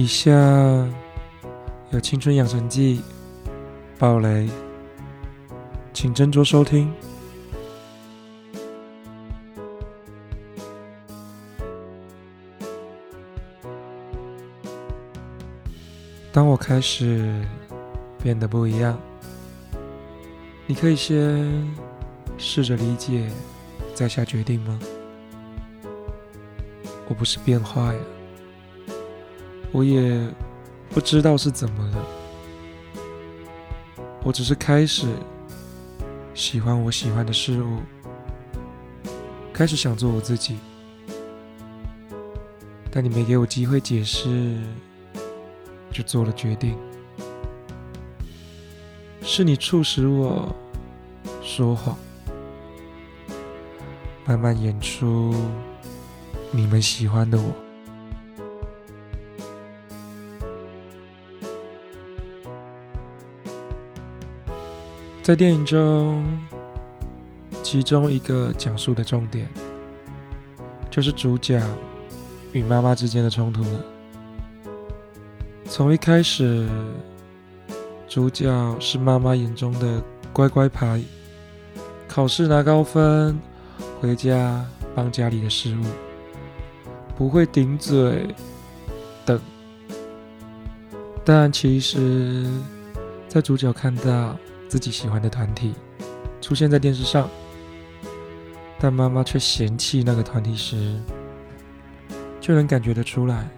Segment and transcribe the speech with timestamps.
[0.00, 0.30] 以下
[1.90, 3.02] 有青春养成记、
[3.98, 4.48] 暴雷，
[5.92, 6.90] 请斟酌收听。
[16.32, 17.44] 当我开始
[18.22, 18.98] 变得不一样，
[20.66, 21.70] 你可以先
[22.38, 23.30] 试着理解，
[23.94, 24.78] 再下决定吗？
[27.06, 28.00] 我不是变坏了，
[29.72, 30.28] 我也
[30.90, 32.06] 不知道是怎么了，
[34.22, 35.06] 我只是开始
[36.34, 37.78] 喜欢我喜欢的事物，
[39.52, 40.58] 开始想做我自己，
[42.90, 44.58] 但你没给我机会解释。
[45.92, 46.78] 就做了决定，
[49.22, 50.54] 是你促使我
[51.42, 51.98] 说谎，
[54.24, 55.34] 慢慢演出
[56.52, 57.69] 你们喜欢的我。
[65.22, 66.24] 在电影中，
[67.62, 69.46] 其中一个讲述的重点，
[70.90, 71.62] 就是主角
[72.52, 73.84] 与妈妈之间的冲突了。
[75.66, 76.66] 从一开始，
[78.08, 81.00] 主角是妈妈眼中的乖乖牌，
[82.08, 83.38] 考试拿高分，
[84.00, 85.84] 回家帮家里的事务，
[87.16, 88.26] 不会顶嘴
[89.24, 89.38] 等。
[91.24, 92.50] 但其实，
[93.28, 94.36] 在主角看到
[94.70, 95.74] 自己喜欢的团体
[96.40, 97.28] 出现在电视上，
[98.78, 100.96] 但妈妈却嫌弃那个团体时，
[102.40, 103.50] 就能感觉得出来。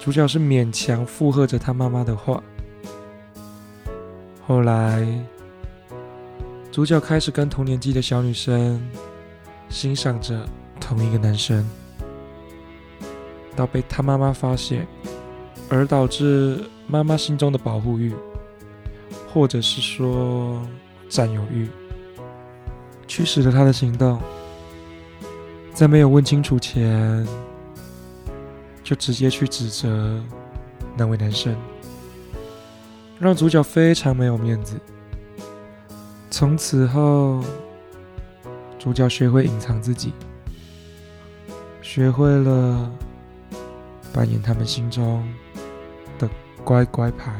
[0.00, 2.40] 主角是勉强附和着他妈妈的话。
[4.46, 5.04] 后来，
[6.70, 8.80] 主角开始跟同年纪的小女生
[9.68, 10.46] 欣赏着
[10.78, 11.68] 同一个男生，
[13.56, 14.86] 到被他妈妈发现，
[15.68, 18.14] 而导致妈妈心中的保护欲，
[19.34, 20.62] 或者是说
[21.10, 21.68] 占有欲，
[23.06, 24.18] 驱使了他的行动。
[25.74, 27.26] 在没有问清楚前。
[28.84, 30.22] 就直接去指责
[30.94, 31.56] 那位男生，
[33.18, 34.78] 让主角非常没有面子。
[36.30, 37.42] 从此后，
[38.78, 40.12] 主角学会隐藏自己，
[41.80, 42.92] 学会了
[44.12, 45.26] 扮演他们心中
[46.18, 46.28] 的
[46.62, 47.34] 乖乖牌。